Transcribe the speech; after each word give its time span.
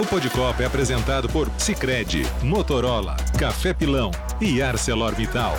O 0.00 0.06
Podcopa 0.06 0.62
é 0.62 0.66
apresentado 0.66 1.28
por 1.28 1.46
Sicredi, 1.58 2.22
Motorola, 2.42 3.18
Café 3.38 3.74
Pilão 3.74 4.10
e 4.40 4.62
ArcelorMittal. 4.62 5.52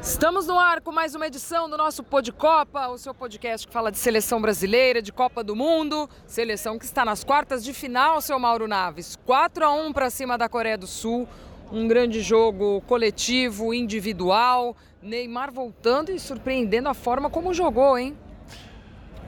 Estamos 0.00 0.46
no 0.46 0.58
ar 0.58 0.80
com 0.80 0.90
mais 0.90 1.14
uma 1.14 1.26
edição 1.26 1.68
do 1.68 1.76
nosso 1.76 2.02
Podcopa, 2.02 2.88
o 2.88 2.96
seu 2.96 3.12
podcast 3.12 3.66
que 3.66 3.72
fala 3.72 3.92
de 3.92 3.98
seleção 3.98 4.40
brasileira, 4.40 5.02
de 5.02 5.12
Copa 5.12 5.44
do 5.44 5.54
Mundo, 5.54 6.08
seleção 6.26 6.78
que 6.78 6.86
está 6.86 7.04
nas 7.04 7.22
quartas 7.22 7.62
de 7.62 7.74
final, 7.74 8.18
seu 8.22 8.38
Mauro 8.38 8.66
Naves. 8.66 9.18
4 9.26 9.62
a 9.62 9.70
1 9.70 9.92
para 9.92 10.08
cima 10.08 10.38
da 10.38 10.48
Coreia 10.48 10.78
do 10.78 10.86
Sul, 10.86 11.28
um 11.74 11.88
grande 11.88 12.20
jogo 12.20 12.80
coletivo, 12.82 13.74
individual. 13.74 14.76
Neymar 15.02 15.52
voltando 15.52 16.10
e 16.10 16.18
surpreendendo 16.18 16.88
a 16.88 16.94
forma 16.94 17.28
como 17.28 17.52
jogou, 17.52 17.98
hein? 17.98 18.16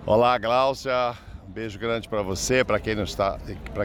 Olá, 0.06 0.38
Gláucia. 0.38 1.14
Um 1.46 1.52
beijo 1.52 1.78
grande 1.78 2.08
para 2.08 2.22
você, 2.22 2.64
para 2.64 2.78
quem, 2.80 3.00
está, 3.02 3.38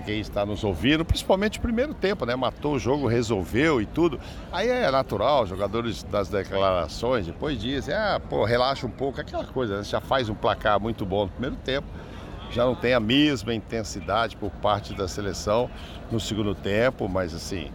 quem 0.06 0.20
está 0.20 0.46
nos 0.46 0.64
ouvindo, 0.64 1.04
principalmente 1.04 1.60
o 1.60 1.62
primeiro 1.62 1.94
tempo, 1.94 2.26
né? 2.26 2.36
Matou 2.36 2.76
o 2.76 2.80
jogo, 2.80 3.08
resolveu 3.08 3.82
e 3.82 3.86
tudo. 3.86 4.20
Aí 4.52 4.70
é 4.70 4.90
natural, 4.90 5.46
jogadores 5.46 6.04
das 6.04 6.30
declarações 6.30 7.26
depois 7.26 7.60
dizem, 7.60 7.94
ah, 7.94 8.22
pô, 8.30 8.46
relaxa 8.46 8.88
um 8.88 8.92
pouco, 8.92 9.20
aquela 9.20 9.46
coisa, 9.46 9.78
né? 9.78 9.84
já 9.84 10.00
faz 10.00 10.30
um 10.30 10.36
placar 10.36 10.80
muito 10.80 11.06
bom 11.06 11.26
no 11.26 11.32
primeiro 11.32 11.56
tempo. 11.58 11.88
Já 12.52 12.66
não 12.66 12.76
tem 12.76 12.94
a 12.94 13.00
mesma 13.00 13.54
intensidade 13.54 14.36
por 14.36 14.50
parte 14.50 14.94
da 14.94 15.08
seleção 15.08 15.70
no 16.12 16.20
segundo 16.20 16.56
tempo, 16.56 17.08
mas 17.08 17.34
assim, 17.34 17.72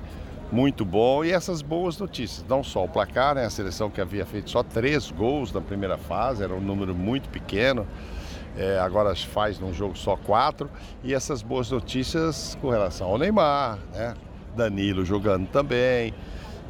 muito 0.51 0.85
bom. 0.85 1.25
E 1.25 1.33
essas 1.33 1.63
boas 1.63 1.99
notícias, 1.99 2.45
não 2.49 2.63
só 2.63 2.85
o 2.85 2.89
placar, 2.89 3.35
né? 3.35 3.45
A 3.45 3.51
seleção 3.51 3.91
que 3.91 4.01
havia 4.01 4.25
feito 4.25 4.51
só 4.51 4.63
três 4.63 5.11
gols 5.11 5.53
na 5.53 5.61
primeira 5.61 5.97
fase, 5.97 6.43
era 6.43 6.55
um 6.55 6.61
número 6.61 6.95
muito 6.95 7.29
pequeno 7.29 7.87
é, 8.57 8.79
agora 8.79 9.15
faz 9.15 9.59
num 9.59 9.73
jogo 9.73 9.97
só 9.97 10.16
quatro. 10.16 10.71
E 11.05 11.15
essas 11.15 11.43
boas 11.43 11.71
notícias 11.71 12.57
com 12.61 12.71
relação 12.71 13.09
ao 13.09 13.19
Neymar, 13.19 13.79
né? 13.93 14.15
Danilo 14.57 15.05
jogando 15.05 15.47
também. 15.49 16.15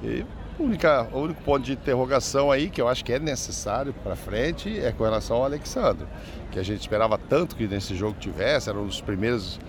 E 0.02 0.24
única, 0.58 1.08
o 1.12 1.20
único 1.20 1.40
ponto 1.42 1.64
de 1.64 1.72
interrogação 1.72 2.50
aí 2.50 2.68
que 2.68 2.80
eu 2.80 2.88
acho 2.88 3.04
que 3.04 3.12
é 3.12 3.18
necessário 3.18 3.92
para 3.92 4.16
frente 4.16 4.78
é 4.80 4.90
com 4.90 5.04
relação 5.04 5.36
ao 5.36 5.44
Alexandre, 5.44 6.06
que 6.50 6.58
a 6.58 6.62
gente 6.62 6.80
esperava 6.80 7.16
tanto 7.16 7.54
que 7.54 7.68
nesse 7.68 7.94
jogo 7.94 8.16
tivesse, 8.18 8.68
era 8.68 8.78
um 8.78 8.86
dos 8.86 9.00
primeiros 9.00 9.60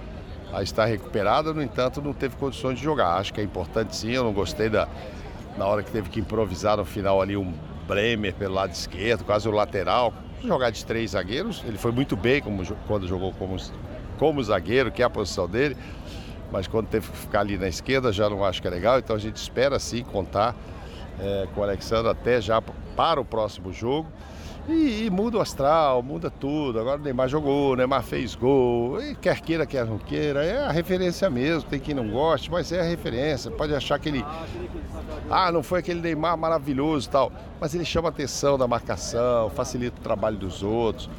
a 0.53 0.63
estar 0.63 0.85
recuperado, 0.85 1.53
no 1.53 1.61
entanto 1.61 2.01
não 2.01 2.13
teve 2.13 2.35
condições 2.35 2.77
de 2.77 2.83
jogar. 2.83 3.15
Acho 3.17 3.33
que 3.33 3.41
é 3.41 3.43
importante 3.43 3.95
sim, 3.95 4.11
eu 4.11 4.23
não 4.23 4.33
gostei 4.33 4.69
da 4.69 4.87
na 5.57 5.65
hora 5.65 5.81
que 5.81 5.91
teve 5.91 6.09
que 6.09 6.19
improvisar 6.19 6.77
no 6.77 6.85
final 6.85 7.21
ali 7.21 7.35
um 7.35 7.51
Bremer 7.87 8.33
pelo 8.35 8.53
lado 8.53 8.71
esquerdo, 8.71 9.23
quase 9.23 9.47
o 9.47 9.51
lateral, 9.51 10.13
jogar 10.43 10.69
de 10.69 10.85
três 10.85 11.11
zagueiros. 11.11 11.63
Ele 11.65 11.77
foi 11.77 11.91
muito 11.91 12.15
bem 12.15 12.41
como, 12.41 12.63
quando 12.85 13.07
jogou 13.07 13.33
como, 13.33 13.57
como 14.19 14.43
zagueiro, 14.43 14.91
que 14.91 15.01
é 15.01 15.05
a 15.05 15.09
posição 15.09 15.47
dele. 15.47 15.75
Mas 16.51 16.67
quando 16.67 16.87
teve 16.87 17.09
que 17.09 17.17
ficar 17.17 17.41
ali 17.41 17.57
na 17.57 17.67
esquerda, 17.67 18.11
já 18.11 18.29
não 18.29 18.43
acho 18.43 18.61
que 18.61 18.67
é 18.67 18.71
legal. 18.71 18.99
Então 18.99 19.15
a 19.15 19.19
gente 19.19 19.37
espera 19.37 19.79
sim 19.79 20.03
contar 20.03 20.55
é, 21.19 21.47
com 21.53 21.61
o 21.61 21.63
Alexandre 21.63 22.11
até 22.11 22.39
já 22.41 22.61
para 22.95 23.21
o 23.21 23.25
próximo 23.25 23.71
jogo. 23.71 24.07
E, 24.67 25.05
e, 25.05 25.09
muda 25.09 25.37
o 25.37 25.41
astral, 25.41 26.03
muda 26.03 26.29
tudo. 26.29 26.77
Agora 26.77 26.99
o 26.99 27.03
Neymar 27.03 27.29
jogou, 27.29 27.71
o 27.71 27.75
Neymar 27.77 28.03
fez 28.03 28.35
gol. 28.35 29.01
E 29.01 29.15
quer 29.15 29.39
queira, 29.39 29.65
quer 29.65 29.85
não 29.85 29.97
queira. 29.97 30.43
É 30.43 30.65
a 30.65 30.71
referência 30.71 31.29
mesmo. 31.29 31.69
Tem 31.69 31.79
quem 31.79 31.95
não 31.95 32.09
goste, 32.09 32.51
mas 32.51 32.69
é 32.73 32.81
a 32.81 32.83
referência. 32.83 33.49
Pode 33.49 33.73
achar 33.73 33.97
que 33.97 34.09
ele. 34.09 34.25
Ah, 35.29 35.53
não 35.53 35.63
foi 35.63 35.79
aquele 35.79 36.01
Neymar 36.01 36.37
maravilhoso 36.37 37.07
e 37.07 37.11
tal. 37.11 37.31
Mas 37.61 37.73
ele 37.73 37.85
chama 37.85 38.09
a 38.09 38.11
atenção 38.11 38.57
da 38.57 38.67
marcação, 38.67 39.49
facilita 39.51 39.99
o 40.01 40.03
trabalho 40.03 40.37
dos 40.37 40.61
outros. 40.61 41.09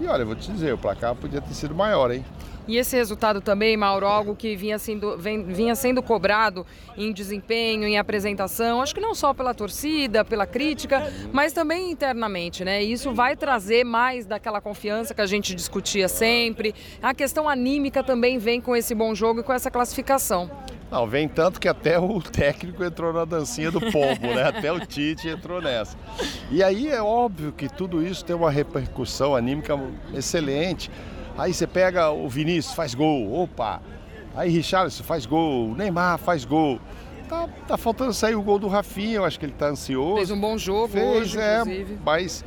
E 0.00 0.06
olha, 0.08 0.22
eu 0.22 0.26
vou 0.26 0.34
te 0.34 0.50
dizer, 0.50 0.74
o 0.74 0.78
placar 0.78 1.14
podia 1.14 1.40
ter 1.40 1.54
sido 1.54 1.74
maior, 1.74 2.10
hein? 2.10 2.24
E 2.68 2.76
esse 2.76 2.96
resultado 2.96 3.40
também, 3.40 3.76
Mauro, 3.76 4.06
algo 4.06 4.34
que 4.34 4.56
vinha 4.56 4.78
sendo, 4.78 5.16
vem, 5.16 5.44
vinha 5.44 5.74
sendo 5.74 6.02
cobrado 6.02 6.66
em 6.96 7.12
desempenho, 7.12 7.86
em 7.86 7.96
apresentação, 7.96 8.82
acho 8.82 8.94
que 8.94 9.00
não 9.00 9.14
só 9.14 9.32
pela 9.32 9.54
torcida, 9.54 10.24
pela 10.24 10.46
crítica, 10.46 11.12
mas 11.32 11.52
também 11.52 11.90
internamente, 11.90 12.64
né? 12.64 12.82
Isso 12.82 13.12
vai 13.12 13.36
trazer 13.36 13.84
mais 13.84 14.26
daquela 14.26 14.60
confiança 14.60 15.14
que 15.14 15.20
a 15.20 15.26
gente 15.26 15.54
discutia 15.54 16.08
sempre. 16.08 16.74
A 17.00 17.14
questão 17.14 17.48
anímica 17.48 18.02
também 18.02 18.38
vem 18.38 18.60
com 18.60 18.74
esse 18.74 18.94
bom 18.94 19.14
jogo 19.14 19.40
e 19.40 19.42
com 19.42 19.52
essa 19.52 19.70
classificação. 19.70 20.50
Não, 20.90 21.06
vem 21.06 21.28
tanto 21.28 21.60
que 21.60 21.68
até 21.68 21.98
o 21.98 22.20
técnico 22.22 22.82
entrou 22.84 23.12
na 23.12 23.24
dancinha 23.24 23.70
do 23.70 23.80
pombo, 23.80 24.28
né? 24.34 24.44
Até 24.44 24.72
o 24.72 24.78
Tite 24.78 25.28
entrou 25.28 25.60
nessa. 25.60 25.96
E 26.50 26.62
aí 26.62 26.88
é 26.88 27.02
óbvio 27.02 27.52
que 27.52 27.68
tudo 27.68 28.06
isso 28.06 28.24
tem 28.24 28.36
uma 28.36 28.50
repercussão 28.50 29.34
anímica 29.34 29.78
excelente. 30.14 30.90
Aí 31.38 31.52
você 31.52 31.66
pega 31.66 32.10
o 32.10 32.28
Vinícius, 32.28 32.74
faz 32.74 32.94
gol, 32.94 33.32
opa. 33.42 33.80
Aí 34.34 34.50
Richarlison 34.50 35.02
faz 35.04 35.26
gol, 35.26 35.74
Neymar 35.74 36.18
faz 36.18 36.44
gol. 36.44 36.80
Tá, 37.28 37.48
tá 37.66 37.76
faltando 37.76 38.14
sair 38.14 38.36
o 38.36 38.42
gol 38.42 38.58
do 38.58 38.68
Rafinha, 38.68 39.16
eu 39.16 39.24
acho 39.24 39.38
que 39.38 39.46
ele 39.46 39.52
tá 39.52 39.66
ansioso. 39.66 40.16
Fez 40.16 40.30
um 40.30 40.40
bom 40.40 40.56
jogo 40.56 40.88
Fez, 40.88 41.04
hoje, 41.04 41.38
é, 41.40 41.60
inclusive. 41.60 41.98
Mas 42.04 42.44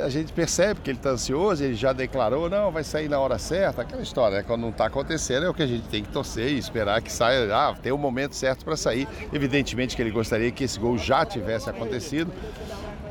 a 0.00 0.08
gente 0.08 0.32
percebe 0.32 0.80
que 0.80 0.90
ele 0.90 0.98
está 0.98 1.10
ansioso, 1.10 1.62
ele 1.62 1.74
já 1.74 1.92
declarou, 1.92 2.48
não, 2.48 2.70
vai 2.70 2.84
sair 2.84 3.08
na 3.08 3.18
hora 3.18 3.38
certa, 3.38 3.82
aquela 3.82 4.02
história, 4.02 4.38
né? 4.38 4.44
quando 4.46 4.62
não 4.62 4.70
está 4.70 4.86
acontecendo 4.86 5.44
é 5.44 5.50
o 5.50 5.54
que 5.54 5.62
a 5.62 5.66
gente 5.66 5.86
tem 5.88 6.02
que 6.02 6.08
torcer 6.08 6.52
e 6.52 6.58
esperar 6.58 7.02
que 7.02 7.12
saia, 7.12 7.54
ah, 7.54 7.74
tem 7.74 7.92
o 7.92 7.96
um 7.96 7.98
momento 7.98 8.34
certo 8.34 8.64
para 8.64 8.76
sair. 8.76 9.06
Evidentemente 9.32 9.94
que 9.94 10.02
ele 10.02 10.10
gostaria 10.10 10.50
que 10.50 10.64
esse 10.64 10.78
gol 10.78 10.96
já 10.96 11.26
tivesse 11.26 11.68
acontecido, 11.68 12.32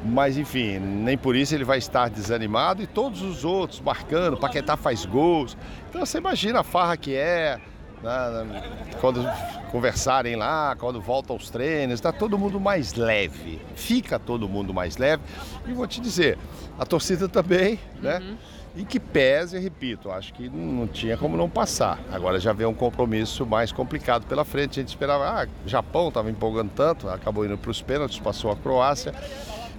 mas 0.04 0.38
enfim, 0.38 0.80
nem 0.80 1.18
por 1.18 1.36
isso 1.36 1.54
ele 1.54 1.64
vai 1.64 1.78
estar 1.78 2.10
desanimado 2.10 2.82
e 2.82 2.88
todos 2.88 3.22
os 3.22 3.46
outros 3.46 3.80
marcando, 3.80 4.38
Paquetá 4.38 4.76
faz 4.76 5.06
gols. 5.06 5.58
Então 5.90 6.06
você 6.06 6.18
imagina 6.18 6.62
a 6.62 6.64
farra 6.64 6.98
que 6.98 7.16
é, 7.16 7.60
né, 8.02 8.64
quando 9.00 9.24
conversarem 9.72 10.36
lá, 10.36 10.76
quando 10.78 11.00
voltam 11.00 11.36
aos 11.36 11.50
treinos, 11.50 11.96
está 11.96 12.12
todo 12.12 12.38
mundo 12.38 12.60
mais 12.60 12.94
leve, 12.94 13.62
fica 13.76 14.18
todo 14.18 14.50
mundo 14.50 14.74
mais 14.74 14.98
leve. 14.98 15.24
E 15.68 15.74
vou 15.74 15.88
te 15.88 16.02
dizer, 16.02 16.38
a 16.80 16.86
torcida 16.86 17.30
também, 17.30 17.80
né? 18.02 18.18
Uhum. 18.20 18.38
E 18.76 18.86
que 18.86 19.00
pese, 19.00 19.60
repito, 19.60 20.10
acho 20.10 20.34
que 20.34 20.50
não 20.50 20.88
tinha 20.88 21.18
como 21.18 21.36
não 21.36 21.50
passar. 21.50 22.00
Agora 22.12 22.40
já 22.40 22.54
vem 22.54 22.66
um 22.66 22.74
compromisso 22.74 23.46
mais 23.46 23.72
complicado 23.72 24.26
pela 24.26 24.46
frente. 24.46 24.80
A 24.80 24.84
gente 24.84 24.90
esperava, 24.90 25.44
ah, 25.44 25.48
Japão 25.66 26.08
estava 26.08 26.32
empolgando 26.32 26.72
tanto, 26.74 27.10
acabou 27.10 27.46
indo 27.46 27.58
para 27.58 27.72
os 27.72 27.82
pênaltis, 27.82 28.18
passou 28.20 28.50
a 28.50 28.56
Croácia 28.56 29.14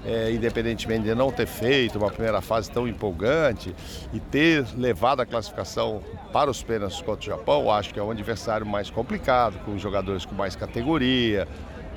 é, 0.05 0.33
independentemente 0.33 1.05
de 1.05 1.15
não 1.15 1.31
ter 1.31 1.47
feito 1.47 1.99
uma 1.99 2.11
primeira 2.11 2.41
fase 2.41 2.71
tão 2.71 2.89
empolgante 2.89 3.75
e 4.13 4.19
ter 4.19 4.65
levado 4.77 5.21
a 5.21 5.27
classificação 5.27 6.03
para 6.33 6.51
os 6.51 6.63
pênaltis 6.63 7.01
contra 7.01 7.21
o 7.21 7.37
Japão, 7.37 7.71
acho 7.71 7.93
que 7.93 8.01
é 8.01 8.03
um 8.03 8.11
adversário 8.11 8.67
mais 8.67 8.91
complicado, 8.91 9.59
com 9.65 9.79
jogadores 9.79 10.25
com 10.25 10.35
mais 10.35 10.57
categoria, 10.57 11.47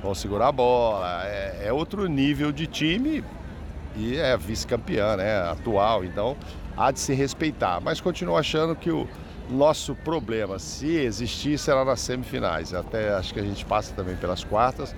vão 0.01 0.13
segurar 0.13 0.49
a 0.49 0.51
bola, 0.51 1.23
é, 1.25 1.67
é 1.67 1.73
outro 1.73 2.07
nível 2.07 2.51
de 2.51 2.67
time 2.67 3.23
e 3.95 4.17
é 4.17 4.37
vice-campeã, 4.37 5.15
né, 5.17 5.49
atual, 5.49 6.03
então 6.03 6.35
há 6.77 6.91
de 6.91 6.99
se 6.99 7.13
respeitar, 7.13 7.79
mas 7.81 8.01
continuo 8.01 8.37
achando 8.37 8.75
que 8.75 8.91
o 8.91 9.07
nosso 9.49 9.95
problema, 9.95 10.57
se 10.59 10.87
existir, 10.87 11.57
será 11.57 11.85
nas 11.85 11.99
semifinais, 11.99 12.73
até 12.73 13.13
acho 13.13 13.33
que 13.33 13.39
a 13.39 13.43
gente 13.43 13.63
passa 13.65 13.93
também 13.93 14.15
pelas 14.15 14.43
quartas, 14.43 14.95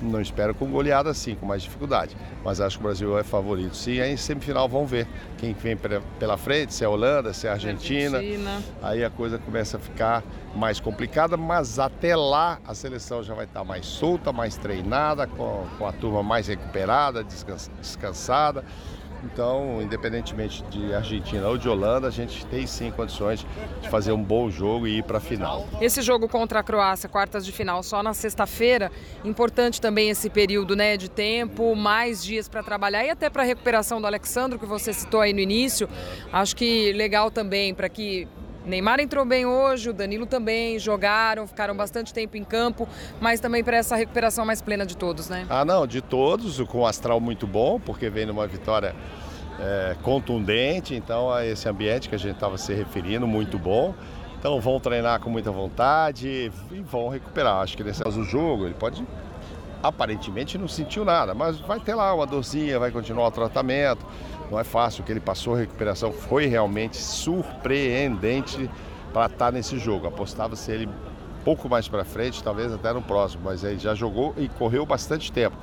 não 0.00 0.20
espero 0.20 0.54
com 0.54 0.66
goleada 0.70 1.10
assim, 1.10 1.34
com 1.34 1.46
mais 1.46 1.62
dificuldade. 1.62 2.16
Mas 2.44 2.60
acho 2.60 2.76
que 2.78 2.84
o 2.84 2.86
Brasil 2.86 3.18
é 3.18 3.22
favorito. 3.22 3.76
Sim, 3.76 4.00
aí 4.00 4.12
em 4.12 4.16
semifinal 4.16 4.68
vão 4.68 4.86
ver 4.86 5.06
quem 5.38 5.54
vem 5.54 5.76
pela 6.18 6.36
frente, 6.36 6.74
se 6.74 6.84
é 6.84 6.86
a 6.86 6.90
Holanda, 6.90 7.32
se 7.32 7.46
é 7.46 7.50
a 7.50 7.54
Argentina. 7.54 8.18
Argentina. 8.18 8.62
Aí 8.82 9.04
a 9.04 9.10
coisa 9.10 9.38
começa 9.38 9.76
a 9.76 9.80
ficar 9.80 10.22
mais 10.54 10.78
complicada, 10.78 11.36
mas 11.36 11.78
até 11.78 12.14
lá 12.14 12.58
a 12.66 12.74
seleção 12.74 13.22
já 13.22 13.34
vai 13.34 13.44
estar 13.44 13.64
mais 13.64 13.86
solta, 13.86 14.32
mais 14.32 14.56
treinada, 14.56 15.26
com, 15.26 15.66
com 15.78 15.86
a 15.86 15.92
turma 15.92 16.22
mais 16.22 16.48
recuperada, 16.48 17.24
descansada. 17.80 18.64
Então, 19.24 19.80
independentemente 19.80 20.62
de 20.64 20.94
Argentina 20.94 21.48
ou 21.48 21.56
de 21.56 21.68
Holanda, 21.68 22.08
a 22.08 22.10
gente 22.10 22.44
tem 22.46 22.66
sim 22.66 22.90
condições 22.90 23.46
de 23.80 23.88
fazer 23.88 24.12
um 24.12 24.22
bom 24.22 24.50
jogo 24.50 24.86
e 24.86 24.98
ir 24.98 25.02
para 25.02 25.18
a 25.18 25.20
final. 25.20 25.66
Esse 25.80 26.02
jogo 26.02 26.28
contra 26.28 26.60
a 26.60 26.62
Croácia, 26.62 27.08
quartas 27.08 27.44
de 27.44 27.50
final, 27.50 27.82
só 27.82 28.02
na 28.02 28.12
sexta-feira. 28.12 28.92
Importante 29.24 29.80
também 29.80 30.10
esse 30.10 30.28
período 30.28 30.76
né, 30.76 30.96
de 30.96 31.08
tempo, 31.08 31.74
mais 31.74 32.22
dias 32.22 32.48
para 32.48 32.62
trabalhar 32.62 33.04
e 33.04 33.10
até 33.10 33.30
para 33.30 33.42
a 33.42 33.46
recuperação 33.46 34.00
do 34.00 34.06
Alexandre, 34.06 34.58
que 34.58 34.66
você 34.66 34.92
citou 34.92 35.20
aí 35.20 35.32
no 35.32 35.40
início. 35.40 35.88
Acho 36.32 36.54
que 36.54 36.92
legal 36.92 37.30
também 37.30 37.74
para 37.74 37.88
que 37.88 38.28
Neymar 38.64 39.00
entrou 39.00 39.24
bem 39.24 39.44
hoje, 39.44 39.90
o 39.90 39.92
Danilo 39.92 40.26
também, 40.26 40.78
jogaram, 40.78 41.46
ficaram 41.46 41.76
bastante 41.76 42.14
tempo 42.14 42.36
em 42.36 42.44
campo, 42.44 42.88
mas 43.20 43.38
também 43.40 43.62
para 43.62 43.76
essa 43.76 43.94
recuperação 43.94 44.44
mais 44.44 44.62
plena 44.62 44.86
de 44.86 44.96
todos, 44.96 45.28
né? 45.28 45.46
Ah, 45.50 45.64
não, 45.64 45.86
de 45.86 46.00
todos, 46.00 46.60
com 46.62 46.80
um 46.80 46.86
astral 46.86 47.20
muito 47.20 47.46
bom, 47.46 47.78
porque 47.78 48.08
vem 48.08 48.24
numa 48.24 48.46
vitória 48.46 48.94
é, 49.60 49.96
contundente, 50.02 50.94
então 50.94 51.30
a 51.30 51.44
esse 51.44 51.68
ambiente 51.68 52.08
que 52.08 52.14
a 52.14 52.18
gente 52.18 52.34
estava 52.34 52.56
se 52.56 52.72
referindo, 52.72 53.26
muito 53.26 53.58
bom. 53.58 53.94
Então 54.38 54.60
vão 54.60 54.78
treinar 54.78 55.20
com 55.20 55.30
muita 55.30 55.50
vontade 55.50 56.52
e 56.70 56.80
vão 56.80 57.08
recuperar. 57.08 57.62
Acho 57.62 57.76
que 57.76 57.84
nesse 57.84 58.02
caso 58.02 58.20
do 58.20 58.24
jogo 58.24 58.66
ele 58.66 58.74
pode 58.74 59.02
aparentemente 59.84 60.56
não 60.56 60.66
sentiu 60.66 61.04
nada, 61.04 61.34
mas 61.34 61.60
vai 61.60 61.78
ter 61.78 61.94
lá 61.94 62.14
uma 62.14 62.26
dorzinha, 62.26 62.78
vai 62.78 62.90
continuar 62.90 63.28
o 63.28 63.30
tratamento. 63.30 64.04
Não 64.50 64.58
é 64.58 64.64
fácil 64.64 65.02
o 65.02 65.04
que 65.04 65.12
ele 65.12 65.20
passou, 65.20 65.54
a 65.54 65.58
recuperação 65.58 66.10
foi 66.10 66.46
realmente 66.46 66.96
surpreendente 66.96 68.70
para 69.12 69.26
estar 69.26 69.46
tá 69.46 69.52
nesse 69.52 69.78
jogo. 69.78 70.06
Apostava-se 70.06 70.72
ele 70.72 70.86
um 70.86 71.44
pouco 71.44 71.68
mais 71.68 71.86
para 71.86 72.02
frente, 72.02 72.42
talvez 72.42 72.72
até 72.72 72.94
no 72.94 73.02
próximo, 73.02 73.42
mas 73.44 73.62
ele 73.62 73.78
já 73.78 73.94
jogou 73.94 74.34
e 74.38 74.48
correu 74.48 74.86
bastante 74.86 75.30
tempo. 75.30 75.56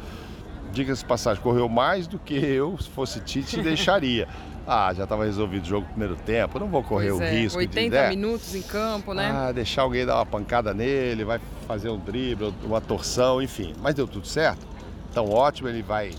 Diga-se 0.72 1.04
passagem, 1.04 1.42
correu 1.44 1.68
mais 1.68 2.08
do 2.08 2.18
que 2.18 2.34
eu, 2.34 2.78
se 2.80 2.90
fosse 2.90 3.20
Tite, 3.20 3.60
deixaria. 3.62 4.28
Ah, 4.66 4.94
já 4.94 5.04
estava 5.04 5.26
resolvido 5.26 5.64
o 5.64 5.68
jogo 5.68 5.82
no 5.82 5.90
primeiro 5.90 6.16
tempo, 6.16 6.60
não 6.60 6.68
vou 6.68 6.84
correr 6.84 7.10
pois 7.10 7.20
o 7.20 7.24
é, 7.24 7.32
risco 7.32 7.58
80 7.58 7.82
de... 7.82 7.90
né? 7.90 8.10
minutos 8.10 8.56
em 8.56 8.62
campo, 8.62 9.14
né? 9.14 9.32
Ah, 9.34 9.52
deixar 9.52 9.82
alguém 9.82 10.06
dar 10.06 10.16
uma 10.16 10.26
pancada 10.26 10.74
nele, 10.74 11.24
vai 11.24 11.42
fazer 11.68 11.90
um 11.90 11.98
drible, 11.98 12.54
uma 12.64 12.80
torção, 12.80 13.42
enfim. 13.42 13.74
Mas 13.82 13.96
deu 13.96 14.08
tudo 14.08 14.28
certo. 14.28 14.66
Então 15.10 15.30
ótimo, 15.30 15.68
ele 15.68 15.82
vai 15.82 16.12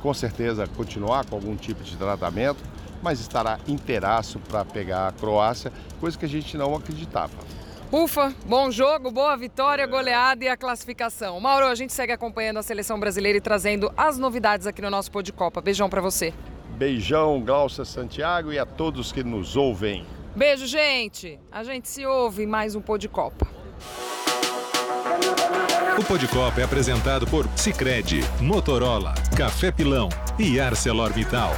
com 0.00 0.12
certeza 0.14 0.66
continuar 0.76 1.24
com 1.24 1.34
algum 1.34 1.56
tipo 1.56 1.82
de 1.82 1.96
tratamento, 1.96 2.62
mas 3.02 3.18
estará 3.18 3.58
inteiraço 3.66 4.38
para 4.38 4.64
pegar 4.64 5.08
a 5.08 5.12
Croácia, 5.12 5.72
coisa 5.98 6.16
que 6.16 6.24
a 6.24 6.28
gente 6.28 6.56
não 6.56 6.74
acreditava. 6.74 7.32
Ufa, 7.92 8.34
bom 8.44 8.68
jogo, 8.68 9.12
boa 9.12 9.36
vitória, 9.36 9.86
goleada 9.86 10.44
e 10.44 10.48
a 10.48 10.56
classificação. 10.56 11.38
Mauro, 11.38 11.66
a 11.66 11.74
gente 11.74 11.92
segue 11.92 12.12
acompanhando 12.12 12.58
a 12.58 12.62
seleção 12.62 12.98
brasileira 12.98 13.38
e 13.38 13.40
trazendo 13.40 13.92
as 13.96 14.18
novidades 14.18 14.66
aqui 14.66 14.82
no 14.82 14.90
nosso 14.90 15.10
Pô 15.10 15.22
de 15.22 15.32
Copa. 15.32 15.60
Beijão 15.60 15.88
para 15.88 16.00
você. 16.00 16.34
Beijão, 16.70 17.40
Glaucia 17.40 17.84
Santiago 17.84 18.52
e 18.52 18.58
a 18.58 18.66
todos 18.66 19.12
que 19.12 19.22
nos 19.22 19.56
ouvem. 19.56 20.04
Beijo, 20.34 20.66
gente. 20.66 21.38
A 21.50 21.62
gente 21.62 21.88
se 21.88 22.04
ouve 22.04 22.42
em 22.42 22.46
mais 22.46 22.74
um 22.74 22.80
Pô 22.80 22.98
de 22.98 23.08
Copa. 23.08 23.46
O 25.98 26.04
Pô 26.04 26.18
de 26.18 26.26
Copa 26.26 26.60
é 26.60 26.64
apresentado 26.64 27.26
por 27.26 27.48
Sicredi, 27.56 28.20
Motorola, 28.40 29.14
Café 29.36 29.70
Pilão 29.70 30.08
e 30.38 30.60
ArcelorMittal. 30.60 31.52